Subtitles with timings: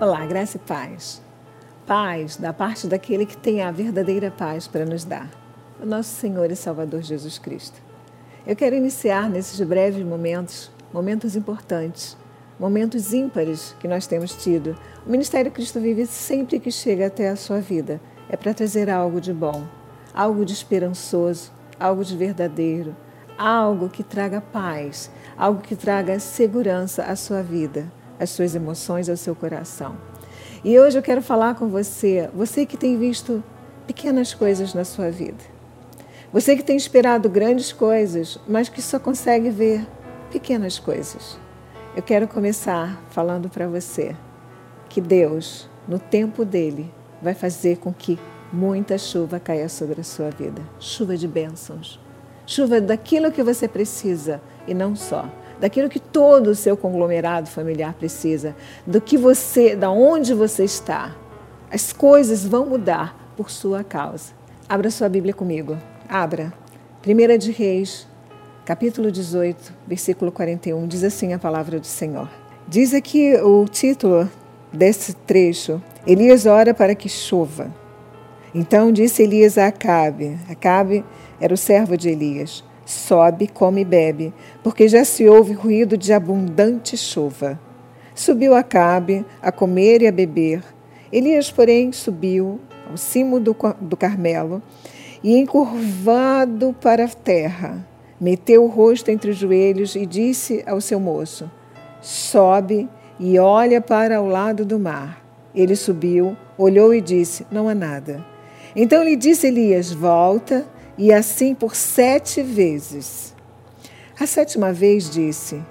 [0.00, 1.20] Olá, graça e paz.
[1.84, 5.28] Paz da parte daquele que tem a verdadeira paz para nos dar,
[5.82, 7.82] o nosso Senhor e Salvador Jesus Cristo.
[8.46, 12.16] Eu quero iniciar nesses breves momentos, momentos importantes,
[12.60, 14.78] momentos ímpares que nós temos tido.
[15.04, 19.20] O Ministério Cristo Vive sempre que chega até a sua vida é para trazer algo
[19.20, 19.66] de bom,
[20.14, 22.94] algo de esperançoso, algo de verdadeiro,
[23.36, 29.16] algo que traga paz, algo que traga segurança à sua vida as suas emoções ao
[29.16, 29.96] seu coração.
[30.64, 33.42] E hoje eu quero falar com você, você que tem visto
[33.86, 35.44] pequenas coisas na sua vida.
[36.32, 39.86] Você que tem esperado grandes coisas, mas que só consegue ver
[40.30, 41.38] pequenas coisas.
[41.96, 44.14] Eu quero começar falando para você
[44.88, 48.18] que Deus, no tempo dele, vai fazer com que
[48.52, 52.00] muita chuva caia sobre a sua vida chuva de bênçãos,
[52.46, 55.28] chuva daquilo que você precisa e não só
[55.60, 58.54] daquilo que todo o seu conglomerado familiar precisa,
[58.86, 61.16] do que você, da onde você está.
[61.70, 64.32] As coisas vão mudar por sua causa.
[64.68, 65.76] Abra sua Bíblia comigo.
[66.08, 66.52] Abra.
[67.06, 68.06] 1 de Reis,
[68.64, 72.28] capítulo 18, versículo 41, diz assim a palavra do Senhor.
[72.66, 74.28] Diz aqui o título
[74.72, 77.72] desse trecho: Elias ora para que chova.
[78.54, 81.04] Então disse Elias a Acabe: Acabe
[81.40, 86.10] era o servo de Elias sobe, come e bebe, porque já se ouve ruído de
[86.10, 87.60] abundante chuva.
[88.14, 90.62] Subiu Acabe a comer e a beber.
[91.12, 94.62] Elias, porém, subiu ao cimo do, do Carmelo
[95.22, 97.86] e, encurvado para a terra,
[98.18, 101.50] meteu o rosto entre os joelhos e disse ao seu moço:
[102.00, 102.88] Sobe
[103.20, 105.22] e olha para o lado do mar.
[105.54, 108.24] Ele subiu, olhou e disse: Não há nada.
[108.74, 110.66] Então lhe disse Elias: Volta
[110.98, 113.34] e assim por sete vezes.
[114.18, 115.62] A sétima vez disse: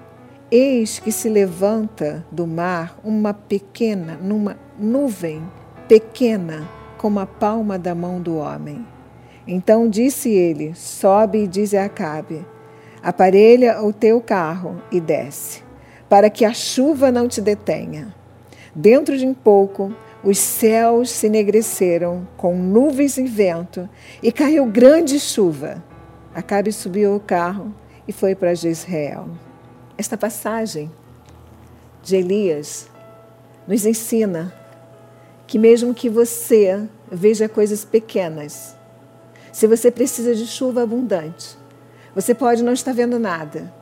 [0.50, 5.42] Eis que se levanta do mar uma pequena, numa nuvem
[5.86, 8.86] pequena, como a palma da mão do homem.
[9.46, 12.44] Então disse ele: Sobe e diz a Acabe:
[13.02, 15.62] Aparelha o teu carro e desce,
[16.08, 18.14] para que a chuva não te detenha.
[18.74, 19.92] Dentro de um pouco
[20.22, 23.88] os céus se enegreceram com nuvens e vento,
[24.22, 25.82] e caiu grande chuva.
[26.34, 27.74] Acabe subiu ao carro
[28.06, 29.28] e foi para Jezreel.
[29.96, 30.90] Esta passagem
[32.02, 32.88] de Elias
[33.66, 34.52] nos ensina
[35.46, 38.76] que, mesmo que você veja coisas pequenas,
[39.52, 41.56] se você precisa de chuva abundante,
[42.14, 43.72] você pode não estar vendo nada,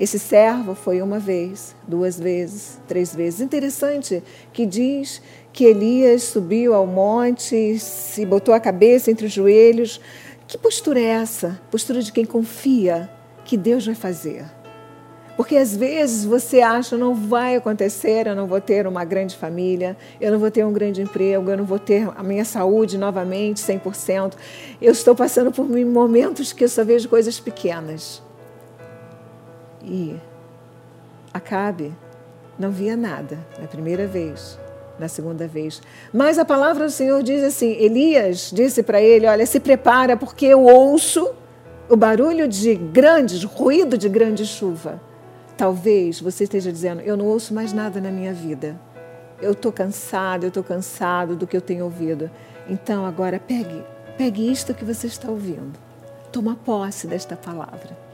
[0.00, 3.42] esse servo foi uma vez, duas vezes, três vezes.
[3.42, 5.20] Interessante que diz
[5.52, 10.00] que Elias subiu ao monte, se botou a cabeça entre os joelhos.
[10.48, 11.60] Que postura é essa?
[11.70, 13.10] Postura de quem confia
[13.44, 14.46] que Deus vai fazer.
[15.36, 19.98] Porque às vezes você acha não vai acontecer, eu não vou ter uma grande família,
[20.18, 23.60] eu não vou ter um grande emprego, eu não vou ter a minha saúde novamente
[23.60, 24.32] 100%.
[24.80, 28.22] Eu estou passando por momentos que eu só vejo coisas pequenas.
[29.82, 30.20] E
[31.32, 31.94] Acabe
[32.58, 34.58] não via nada na primeira vez,
[34.98, 35.80] na segunda vez.
[36.12, 40.46] Mas a palavra do Senhor diz assim: Elias disse para ele: Olha, se prepara, porque
[40.46, 41.32] eu ouço
[41.88, 45.00] o barulho de grandes, ruído de grande chuva.
[45.56, 48.76] Talvez você esteja dizendo: Eu não ouço mais nada na minha vida.
[49.40, 52.28] Eu estou cansado, eu estou cansado do que eu tenho ouvido.
[52.68, 53.84] Então agora pegue,
[54.18, 55.78] pegue isto que você está ouvindo.
[56.32, 58.09] Toma posse desta palavra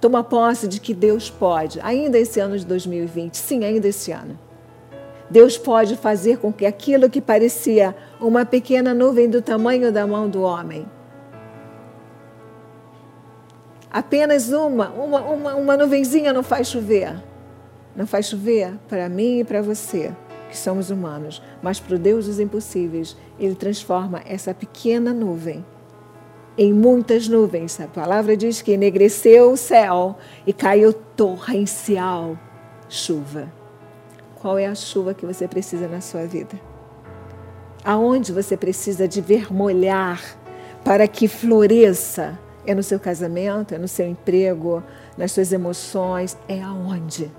[0.00, 4.38] Toma posse de que Deus pode, ainda esse ano de 2020, sim, ainda esse ano.
[5.30, 10.28] Deus pode fazer com que aquilo que parecia uma pequena nuvem do tamanho da mão
[10.28, 10.86] do homem,
[13.90, 17.14] apenas uma, uma, uma, uma nuvenzinha não faz chover.
[17.94, 20.12] Não faz chover para mim e para você,
[20.48, 25.64] que somos humanos, mas para o Deus dos impossíveis, Ele transforma essa pequena nuvem
[26.60, 27.80] em muitas nuvens.
[27.80, 32.38] A palavra diz que enegreceu o céu e caiu torrencial
[32.86, 33.50] chuva.
[34.34, 36.60] Qual é a chuva que você precisa na sua vida?
[37.82, 40.22] Aonde você precisa de vermolhar
[40.84, 42.38] para que floresça?
[42.66, 44.82] É no seu casamento, é no seu emprego,
[45.16, 47.32] nas suas emoções, é aonde?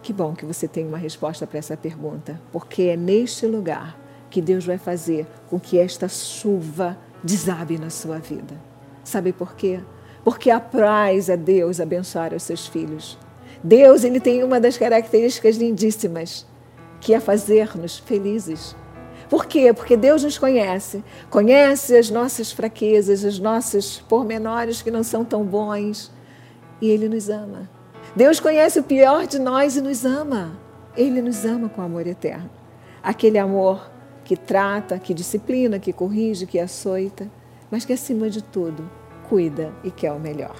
[0.00, 3.98] Que bom que você tem uma resposta para essa pergunta, porque é neste lugar
[4.30, 8.54] que Deus vai fazer com que esta chuva desabe na sua vida.
[9.04, 9.80] Sabe por quê?
[10.24, 13.18] Porque apraz a Deus abençoar os seus filhos.
[13.62, 16.46] Deus ele tem uma das características lindíssimas,
[17.00, 18.76] que é fazer-nos felizes.
[19.28, 19.72] Por quê?
[19.72, 25.44] Porque Deus nos conhece, conhece as nossas fraquezas, os nossos pormenores que não são tão
[25.44, 26.10] bons,
[26.80, 27.68] e Ele nos ama.
[28.14, 30.58] Deus conhece o pior de nós e nos ama.
[30.96, 32.50] Ele nos ama com amor eterno.
[33.02, 33.88] aquele amor
[34.28, 37.26] que trata, que disciplina, que corrige, que açoita,
[37.70, 38.90] mas que acima de tudo
[39.26, 40.54] cuida e quer o melhor.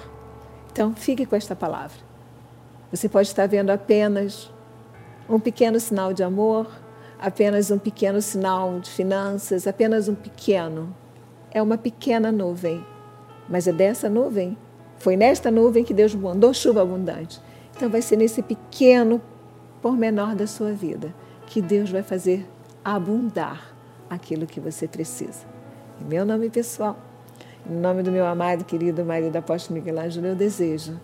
[0.71, 1.97] Então, fique com esta palavra.
[2.91, 4.51] Você pode estar vendo apenas
[5.29, 6.67] um pequeno sinal de amor,
[7.19, 10.91] apenas um pequeno sinal de finanças, apenas um pequeno.
[11.51, 12.83] É uma pequena nuvem,
[13.47, 14.57] mas é dessa nuvem,
[14.97, 17.39] foi nesta nuvem que Deus mandou chuva abundante.
[17.77, 19.21] Então, vai ser nesse pequeno
[19.79, 21.13] pormenor da sua vida
[21.45, 22.47] que Deus vai fazer
[22.83, 23.73] abundar
[24.09, 25.45] aquilo que você precisa.
[26.01, 26.97] Em meu nome pessoal,
[27.69, 30.99] em nome do meu amado, querido marido apóstolo Miguel Ângelo, eu desejo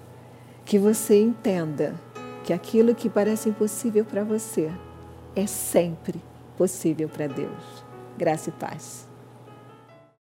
[0.64, 1.94] que você entenda
[2.44, 4.72] que aquilo que parece impossível para você
[5.36, 6.22] é sempre
[6.58, 7.86] possível para Deus.
[8.18, 9.08] Graça e paz.